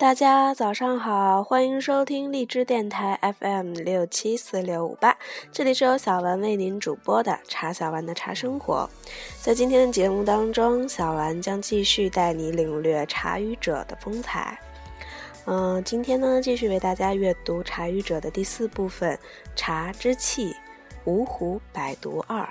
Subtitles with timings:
[0.00, 5.14] 大家早上好，欢迎收听荔枝电台 FM 六七四六五八，
[5.52, 8.88] 这里是由小丸为您主播的茶小丸的茶生活。
[9.42, 14.58] 在今天的节目当中，小丸将继续带你领略茶语者的风采。
[15.44, 19.14] 嗯，今天呢，继续为大家阅读茶语者的第四部分
[19.54, 20.52] 《茶之气》，
[21.04, 22.48] 五虎百毒二。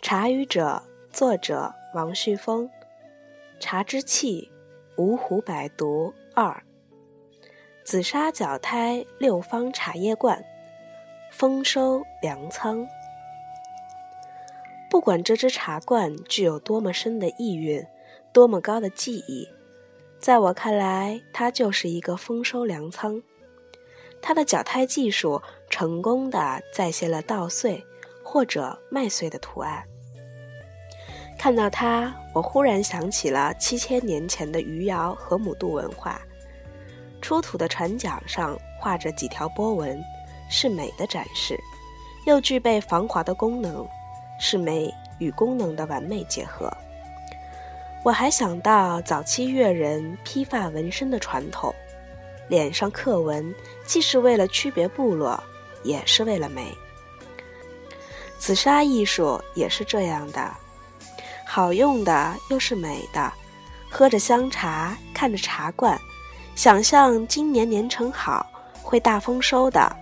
[0.00, 0.82] 茶语者，
[1.12, 2.66] 作者王旭峰，
[3.60, 4.50] 《茶之气》。
[4.96, 6.62] 五虎百毒二，
[7.84, 10.42] 紫砂脚胎六方茶叶罐，
[11.30, 12.86] 丰收粮仓。
[14.88, 17.86] 不管这只茶罐具有多么深的意蕴，
[18.32, 19.46] 多么高的技艺，
[20.18, 23.22] 在我看来，它就是一个丰收粮仓。
[24.22, 27.84] 它的脚胎技术成功的再现了稻穗
[28.24, 29.84] 或者麦穗的图案。
[31.38, 36.20] 看到它，我忽然想起了七千年前的余姚和姆渡文化。
[37.20, 40.02] 出土的船桨上画着几条波纹，
[40.48, 41.58] 是美的展示，
[42.26, 43.86] 又具备防滑的功能，
[44.40, 46.72] 是美与功能的完美结合。
[48.04, 51.74] 我还想到早期越人披发纹身的传统，
[52.48, 55.42] 脸上刻纹既是为了区别部落，
[55.82, 56.72] 也是为了美。
[58.38, 60.54] 紫砂艺术也是这样的。
[61.48, 63.32] 好用的又是美的，
[63.88, 65.98] 喝着香茶，看着茶罐，
[66.56, 68.44] 想象今年年成好，
[68.82, 69.96] 会大丰收的，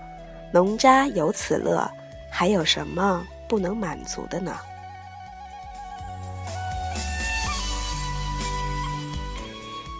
[0.52, 1.88] 农家有此乐，
[2.30, 4.56] 还有什么不能满足的呢？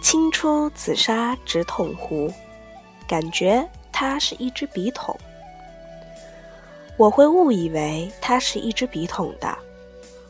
[0.01, 2.33] 清出紫砂直筒壶，
[3.07, 5.15] 感觉它是一只笔筒，
[6.97, 9.55] 我会误以为它是一只笔筒的，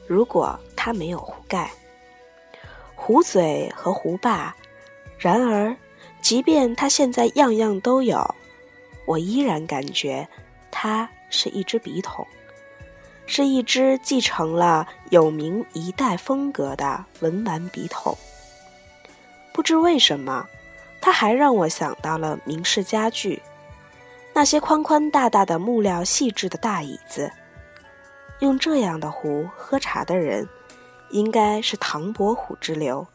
[0.05, 0.59] 如果。
[0.85, 1.71] 它没有壶盖、
[2.93, 4.55] 壶嘴和壶把，
[5.17, 5.75] 然而，
[6.21, 8.23] 即便它现在样样都有，
[9.07, 10.27] 我依然感觉
[10.69, 12.27] 它是一只笔筒，
[13.25, 18.15] 是一只继承了有名一代风格的文玩笔筒。
[19.51, 20.45] 不知为什么，
[21.01, 23.41] 它还让我想到了明式家具，
[24.35, 27.31] 那些宽宽大大的木料细致的大椅子，
[28.37, 30.47] 用这样的壶喝茶的人。
[31.09, 33.07] 应该是唐伯虎之流。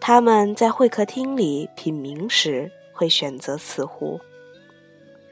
[0.00, 4.20] 他们在会客厅里品茗时会选择此壶。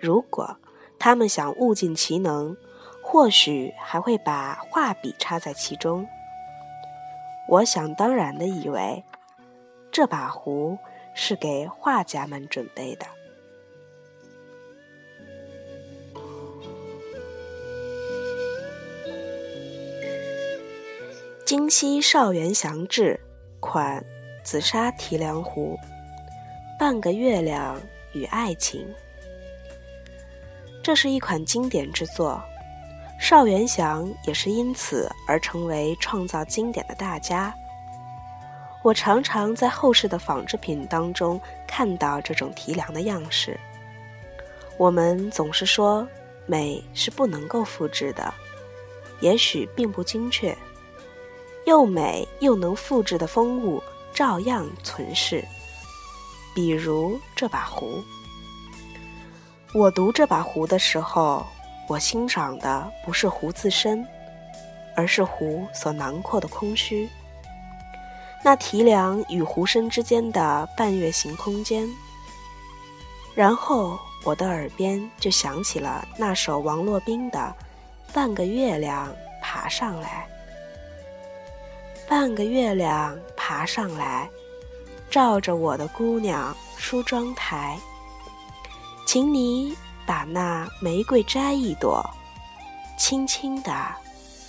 [0.01, 0.57] 如果
[0.99, 2.57] 他们想物尽其能，
[3.03, 6.07] 或许还会把画笔插在其中。
[7.49, 9.05] 我想当然的以为，
[9.93, 10.79] 这把壶
[11.15, 13.07] 是给画家们准备的。
[21.57, 23.19] 京西少元祥制
[23.61, 24.05] 款
[24.43, 25.79] 紫砂提梁壶，
[26.77, 27.81] 半个月亮
[28.13, 28.85] 与爱情。
[30.83, 32.43] 这是一款经典之作，
[33.21, 37.55] 邵元祥也是因此而成为创造经典的大家。
[38.83, 43.57] 我常常在后世的仿制品当中看到这种提梁的样式。
[44.77, 46.05] 我们总是说
[46.47, 48.35] 美是不能够复制的，
[49.21, 50.53] 也许并不精确。
[51.67, 53.83] 又美又能复制的风物
[54.13, 55.45] 照样存世，
[56.55, 58.03] 比如这把壶。
[59.73, 61.45] 我读这把壶的时候，
[61.89, 64.07] 我欣赏的不是壶自身，
[64.95, 67.09] 而是壶所囊括的空虚。
[68.45, 71.89] 那提梁与壶身之间的半月形空间。
[73.35, 77.39] 然后我的耳边就响起了那首王洛宾的
[78.15, 80.29] 《半个月亮爬上来》。
[82.17, 84.31] 半个月亮爬上来，
[85.11, 87.77] 照着我的姑娘梳妆台。
[89.05, 89.77] 请你
[90.07, 92.09] 把那玫瑰摘一朵，
[92.97, 93.73] 轻轻地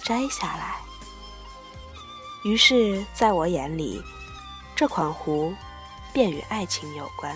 [0.04, 0.76] 摘下来。
[2.44, 4.00] 于是，在我眼里，
[4.76, 5.52] 这款壶
[6.14, 7.36] 便与爱情有关。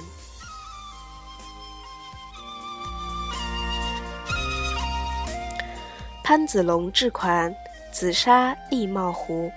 [6.24, 7.52] 潘子龙制款
[7.92, 9.52] 紫砂立帽壶。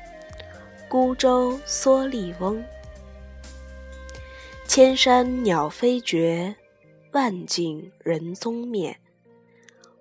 [0.92, 2.62] 孤舟蓑笠翁，
[4.68, 6.54] 千山鸟飞绝，
[7.12, 9.00] 万径人踪灭。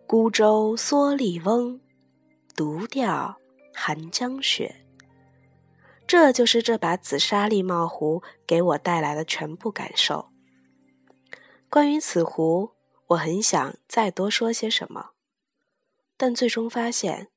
[0.05, 1.79] 孤舟蓑笠翁，
[2.57, 3.37] 独钓
[3.73, 4.83] 寒江雪。
[6.05, 10.27] 这就是这把紫砂立帽壶给我带来的全部感受。
[11.69, 12.71] 关于此壶，
[13.07, 15.11] 我很想再多说些什么，
[16.17, 17.29] 但最终发现。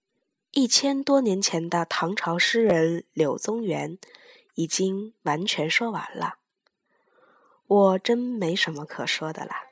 [0.57, 3.99] 一千多年前的唐朝诗人柳宗元
[4.55, 6.37] 已经完全说完了。
[7.67, 9.65] 我真没什么可说的啦。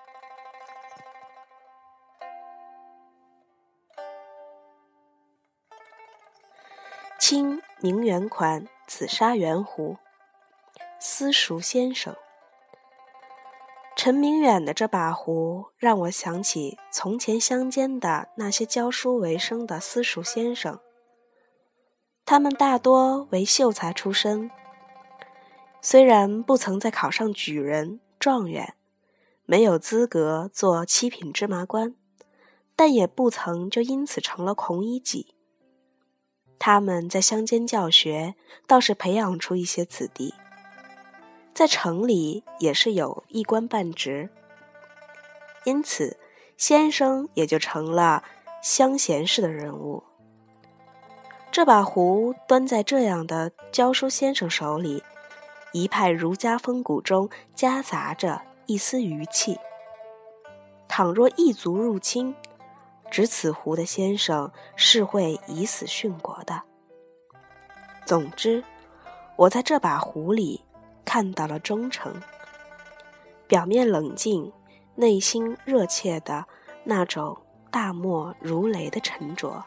[7.16, 9.98] 清明远款紫砂圆壶，
[10.98, 12.16] 私塾先生。
[14.04, 20.80] 陈明远的这把壶让我想起从前乡间的那些教书为生的私塾先生，
[22.24, 24.50] 他们大多为秀才出身。
[25.80, 28.74] 虽然不曾再考上举人、状元，
[29.44, 31.94] 没有资格做七品芝麻官，
[32.74, 35.36] 但也不曾就因此成了孔乙己。
[36.58, 38.34] 他们在乡间教学，
[38.66, 40.34] 倒是培养出一些子弟，
[41.54, 44.30] 在城里也是有一官半职，
[45.64, 46.18] 因此
[46.56, 48.24] 先生也就成了
[48.62, 50.02] 乡贤式的人物。
[51.50, 55.02] 这把壶端在这样的教书先生手里。
[55.74, 59.58] 一派儒家风骨中夹杂着一丝余气。
[60.86, 62.34] 倘若异族入侵，
[63.10, 66.62] 执此壶的先生是会以死殉国的。
[68.04, 68.62] 总之，
[69.36, 70.62] 我在这把壶里
[71.04, 72.14] 看到了忠诚，
[73.46, 74.52] 表面冷静，
[74.94, 76.46] 内心热切的
[76.84, 77.36] 那种
[77.70, 79.64] 大漠如雷的沉着。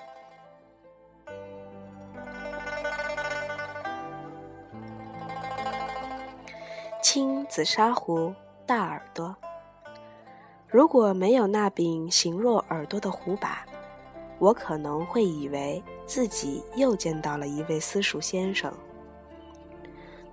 [7.02, 8.34] 青紫砂壶，
[8.66, 9.36] 大耳朵。
[10.68, 13.66] 如果没有那柄形若耳朵的壶把，
[14.40, 18.74] 我可能会以为自己又见到了一位私塾先生。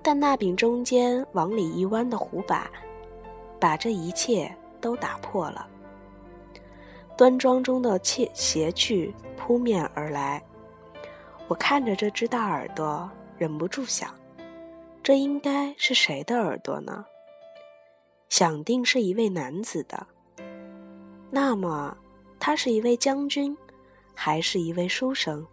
[0.02, 2.70] 但那柄中间往里一弯的壶把，
[3.60, 5.66] 把这一切都打破了。
[7.16, 10.42] 端庄中的切邪趣扑面而来，
[11.46, 13.08] 我看着这只大耳朵，
[13.38, 14.12] 忍不住想。
[15.02, 17.04] 这应该是谁的耳朵呢？
[18.28, 20.06] 想定是一位男子的。
[21.30, 21.96] 那么，
[22.40, 23.56] 他是一位将军，
[24.14, 25.46] 还是一位书生，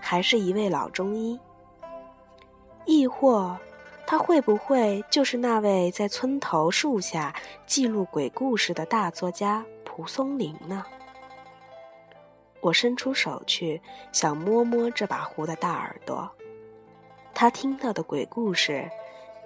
[0.00, 1.38] 还是一位老中医？
[2.86, 3.56] 亦或，
[4.10, 7.34] 他会不会就是那位在村头树下
[7.66, 10.82] 记录鬼故事的大作家蒲松龄呢？
[12.62, 16.26] 我伸出手去，想摸摸这把壶的大耳朵。
[17.34, 18.90] 他听到的鬼故事，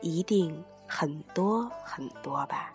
[0.01, 2.73] 一定很多很多吧。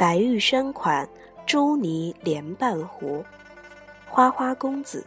[0.00, 1.06] 白玉轩款
[1.44, 3.22] 朱泥莲瓣壶，
[4.08, 5.06] 花花公子，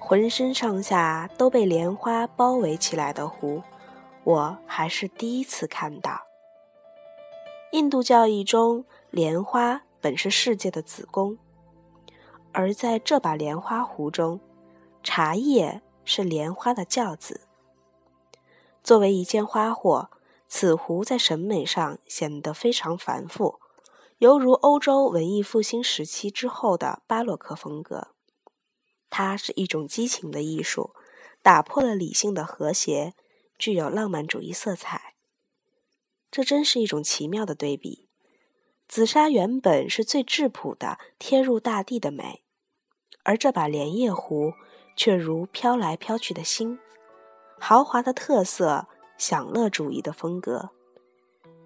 [0.00, 3.62] 浑身上下都被莲花包围起来的壶。
[4.22, 6.22] 我还是第一次看到。
[7.72, 11.36] 印度教义中，莲花本是世界的子宫，
[12.52, 14.40] 而在这把莲花壶中，
[15.02, 17.42] 茶叶是莲花的教子。
[18.82, 20.08] 作为一件花货，
[20.56, 23.58] 此壶在审美上显得非常繁复，
[24.18, 28.14] 犹如欧洲文艺复兴时期之后的巴洛克风格。
[29.10, 30.94] 它是一种激情的艺术，
[31.42, 33.14] 打破了理性的和谐。
[33.58, 35.16] 具有浪漫主义色彩，
[36.30, 38.08] 这真是一种奇妙的对比。
[38.86, 42.44] 紫砂原本是最质朴的贴入大地的美，
[43.24, 44.52] 而这把莲叶壶
[44.96, 46.78] 却如飘来飘去的星，
[47.58, 50.70] 豪华的特色，享乐主义的风格，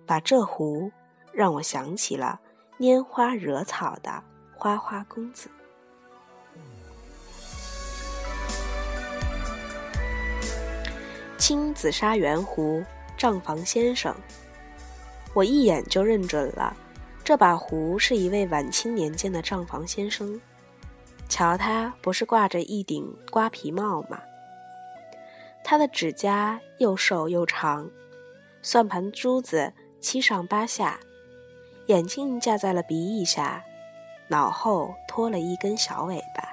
[0.07, 0.90] 把这壶
[1.33, 2.40] 让我想起了
[2.78, 4.23] 拈花惹草的
[4.55, 5.50] 花花公子。
[11.38, 12.85] 青紫砂圆壶，
[13.17, 14.14] 账房先生。
[15.33, 16.76] 我一眼就认准了，
[17.25, 20.38] 这把壶是一位晚清年间的账房先生。
[21.28, 24.21] 瞧他不是挂着一顶瓜皮帽吗？
[25.70, 27.90] 他的指甲又瘦又长，
[28.62, 29.70] 算盘珠子
[30.00, 30.98] 七上八下，
[31.88, 33.62] 眼镜架在了鼻翼下，
[34.28, 36.48] 脑后拖了一根小尾巴。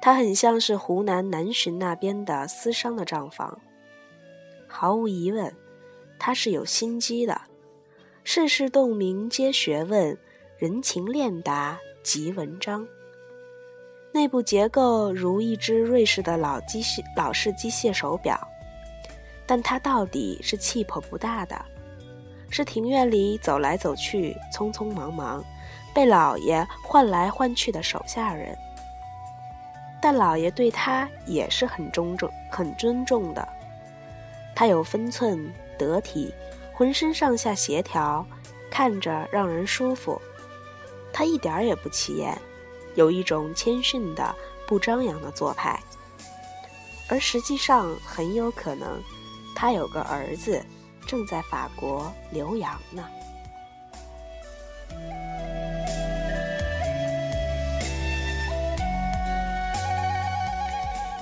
[0.00, 3.60] 他很像是湖南南浔那边的私商的账房，
[4.68, 5.52] 毫无疑问，
[6.16, 7.40] 他是有心机的。
[8.22, 10.16] 世事洞明皆学问，
[10.58, 12.86] 人情练达即文章。
[14.12, 18.38] 内部结构如一只瑞士的老机械老式机械手表，
[19.46, 21.64] 但它到底是气魄不大的，
[22.48, 25.44] 是庭院里走来走去、匆匆忙忙，
[25.94, 28.56] 被老爷换来换去的手下人。
[30.02, 33.46] 但老爷对他也是很尊重、很尊重的。
[34.56, 36.34] 他有分寸、得体，
[36.72, 38.26] 浑身上下协调，
[38.70, 40.20] 看着让人舒服。
[41.12, 42.36] 他一点也不起眼，
[42.94, 44.34] 有一种谦逊的、
[44.66, 45.78] 不张扬的做派。
[47.08, 49.02] 而实际上，很有可能
[49.56, 50.64] 他有个儿子
[51.06, 53.04] 正在法国留洋呢。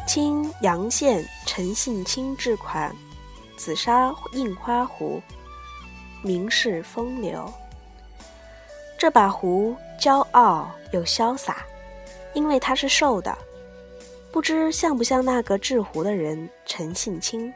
[0.07, 2.95] 清阳县陈信清制款
[3.57, 5.23] 紫砂印花壶，
[6.23, 7.51] 名士风流。
[8.99, 11.65] 这把壶骄傲又潇洒，
[12.35, 13.39] 因为它是瘦的。
[14.33, 17.53] 不知像不像那个制壶的人陈信清？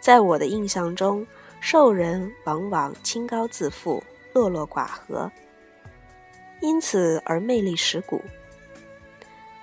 [0.00, 1.24] 在我的印象中，
[1.60, 5.30] 瘦人往往清高自负、落落寡合，
[6.60, 8.20] 因此而魅力十足。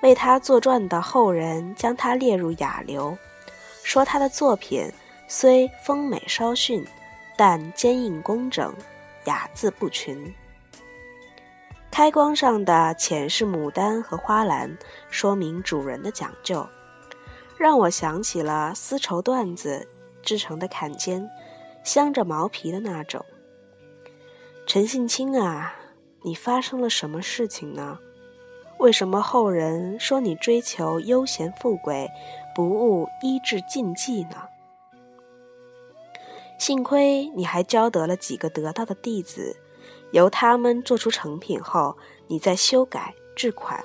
[0.01, 3.17] 为他作传的后人将他列入雅流，
[3.83, 4.89] 说他的作品
[5.27, 6.85] 虽风美稍逊，
[7.35, 8.73] 但坚硬工整，
[9.25, 10.33] 雅字不群。
[11.95, 14.77] 开光上的浅是牡丹和花篮，
[15.09, 16.67] 说明主人的讲究，
[17.57, 19.87] 让我想起了丝绸缎子
[20.21, 21.29] 制成的坎肩，
[21.85, 23.23] 镶着毛皮的那种。
[24.67, 25.73] 陈信清啊，
[26.23, 27.97] 你发生了什么事情呢？
[28.77, 32.11] 为什么后人说你追求悠闲富贵，
[32.53, 34.35] 不务医治禁忌呢？
[36.59, 39.55] 幸亏你还教得了几个得道的弟子，
[40.11, 41.97] 由他们做出成品后，
[42.27, 43.83] 你再修改制款。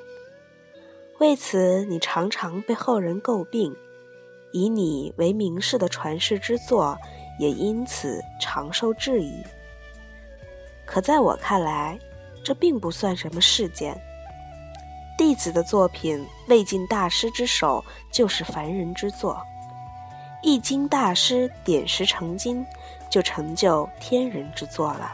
[1.18, 3.76] 为此，你常常被后人诟病，
[4.52, 6.96] 以你为名士的传世之作，
[7.38, 9.42] 也因此常受质疑。
[10.86, 11.98] 可在我看来，
[12.42, 14.00] 这并不算什么事件。
[15.18, 19.36] 弟子的作品未进大师之手，就是凡人之作；
[20.42, 22.64] 一经大师点石成金，
[23.10, 25.12] 就成就天人之作了。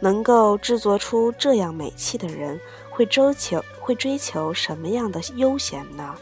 [0.00, 6.14] 能够制作出这样美器的人，会追求会追求什么样的悠闲呢？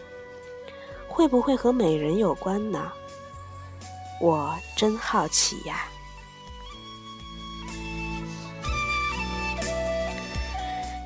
[1.08, 2.92] 会不会和美人有关呢？
[4.20, 5.86] 我真好奇呀。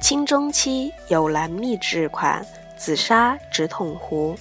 [0.01, 2.45] 清中期有蓝密制款
[2.77, 4.37] 紫砂直筒壶，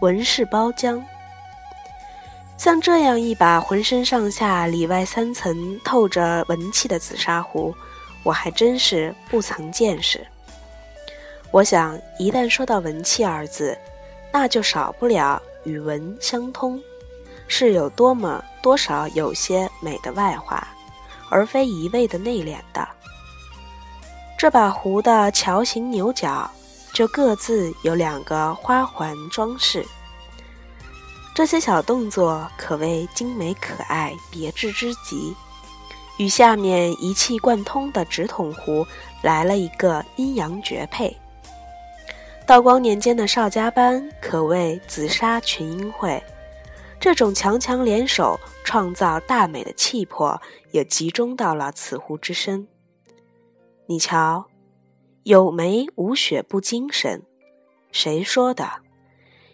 [0.00, 1.02] 纹饰包浆。
[2.60, 7.74] 像这样一把浑身上下里外三层透着文气的紫砂壶，
[8.22, 10.20] 我还真是不曾见识。
[11.50, 13.74] 我想，一旦说到文气二字，
[14.30, 16.78] 那就少不了与文相通，
[17.48, 20.68] 是有多么多少有些美的外化，
[21.30, 22.86] 而非一味的内敛的。
[24.36, 26.50] 这把壶的桥形牛角，
[26.92, 29.82] 就各自有两个花环装饰。
[31.40, 35.34] 这些小动作可谓精美可爱、别致之极，
[36.18, 38.86] 与下面一气贯通的直筒壶
[39.22, 41.16] 来了一个阴阳绝配。
[42.46, 46.22] 道光年间的邵家班可谓紫砂群英会，
[47.00, 50.38] 这种强强联手创造大美的气魄
[50.72, 52.68] 也集中到了此壶之身。
[53.86, 54.44] 你瞧，
[55.22, 57.22] 有梅无雪不精神，
[57.92, 58.70] 谁说的？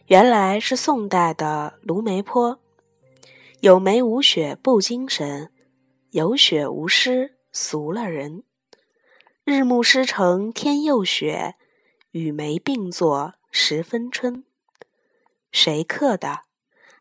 [0.07, 2.61] 原来是宋代的卢梅坡。
[3.59, 5.53] 有梅无雪不精神，
[6.11, 8.45] 有雪无诗俗了人。
[9.43, 11.57] 日暮诗成天又雪，
[12.13, 14.45] 与梅并作十分春。
[15.51, 16.43] 谁刻的？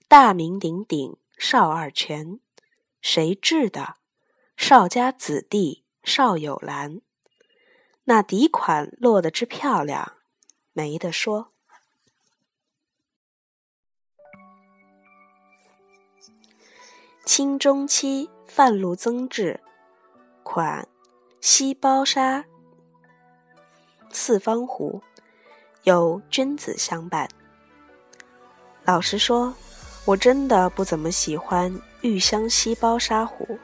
[0.07, 2.39] 大名鼎鼎邵二泉。
[3.01, 3.97] 谁制的？
[4.57, 7.01] 邵家子弟邵有兰。
[8.05, 10.13] 那底款落得之漂亮，
[10.74, 11.51] 没得说。
[17.25, 19.60] 清中期范路增制
[20.44, 20.88] 款
[21.41, 22.46] 西包沙
[24.12, 25.01] 四方壶，
[25.84, 27.27] 有君子相伴。
[28.84, 29.53] 老实说，
[30.05, 33.58] 我真的不怎么喜欢玉香西包沙壶，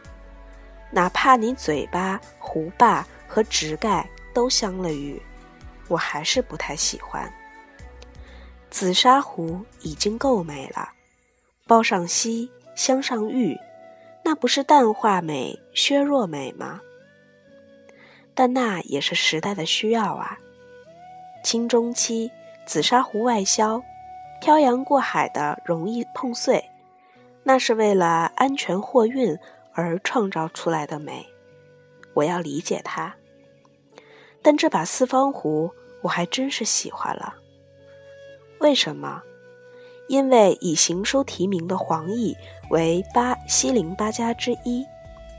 [0.90, 4.10] 哪怕你嘴巴、壶把和直盖。
[4.34, 5.22] 都镶了玉，
[5.90, 7.30] 我还是不太喜欢。
[8.70, 10.88] 紫砂壶已经够美了，
[11.68, 13.60] 包上锡，镶上玉，
[14.24, 16.82] 那不是淡化美、削弱美吗？
[18.34, 20.38] 但那也是时代的需要啊。
[21.44, 22.32] 清中期
[22.66, 23.84] 紫砂壶外销，
[24.40, 26.64] 漂洋过海的容易碰碎，
[27.44, 29.38] 那是为了安全货运
[29.74, 31.28] 而创造出来的美，
[32.14, 33.16] 我要理解它。
[34.42, 37.36] 但这把四方壶我还真是喜欢了。
[38.60, 39.22] 为什么？
[40.12, 42.36] 因为以行书题名的黄奕
[42.70, 44.86] 为八西陵八家之一，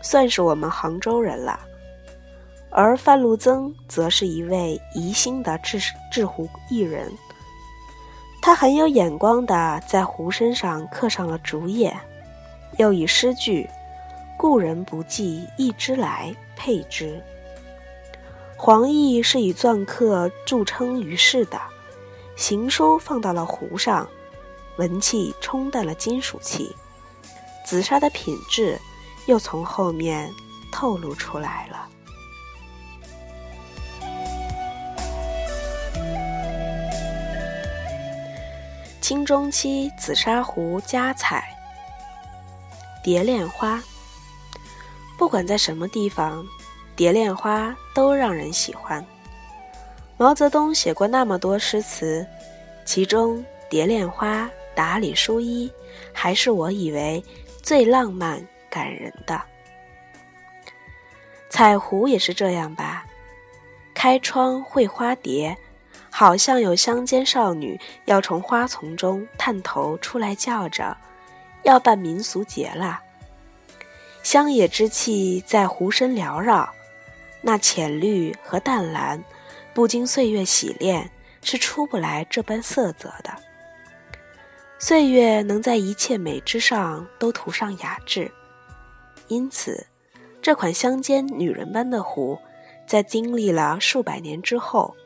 [0.01, 1.61] 算是我们杭州人了。
[2.71, 5.79] 而范禄曾则是一位宜兴的制
[6.11, 7.13] 制壶艺人，
[8.41, 11.95] 他很有眼光的在壶身上刻上了竹叶，
[12.79, 13.69] 又以诗句
[14.39, 17.23] “故人不记一枝来”配之。
[18.57, 21.61] 黄奕是以篆刻著称于世的，
[22.37, 24.09] 行书放到了壶上，
[24.83, 26.75] 文气冲淡了金属气，
[27.65, 28.77] 紫砂的品质
[29.27, 30.29] 又从后面
[30.73, 31.89] 透露出来了。
[39.01, 41.45] 清中期紫砂壶加彩，
[43.05, 43.81] 蝶恋花。
[45.17, 46.45] 不管在什么地方，
[46.97, 49.05] 蝶恋花都让人喜欢。
[50.17, 52.27] 毛泽东写过那么多诗词，
[52.85, 55.71] 其中蝶恋花打理书衣，
[56.13, 57.23] 还是我以为
[57.63, 59.41] 最浪漫感人的。
[61.49, 63.05] 彩湖也是这样吧，
[63.93, 65.57] 开窗会花蝶。
[66.15, 70.95] 好像有乡间少女要从花丛中探头出来，叫着
[71.65, 73.01] ：“要办民俗节了！”
[74.23, 76.69] 乡野之气在湖身缭绕，
[77.41, 79.25] 那浅绿和淡蓝，
[79.73, 81.11] 不经岁月洗练，
[81.43, 83.35] 是出不来这般色泽的。
[84.85, 88.29] 岁月能在一切美之上都涂上雅致，
[89.29, 89.87] 因此，
[90.43, 92.37] 这款乡间女人般的壶，
[92.85, 94.97] 在经历了数百年之后。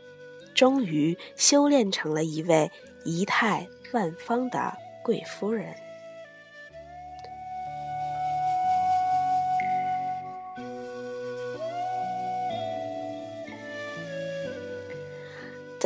[0.54, 2.73] 终于修炼成了一位
[3.04, 4.73] 仪态万方的
[5.04, 5.75] 贵夫人。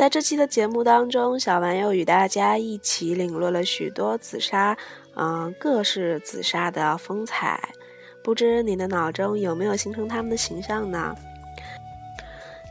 [0.01, 4.75] 在这期的节目当中，小丸又与大家一起领略了许多紫砂，
[5.13, 7.61] 嗯，各式紫砂的风采。
[8.23, 11.15] 不知你的脑中有没有形成他们的形象呢？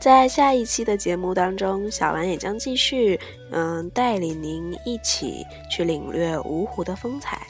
[0.01, 3.17] 在下一期的节目当中，小丸也将继续，
[3.51, 7.47] 嗯，带领您一起去领略芜湖的风采。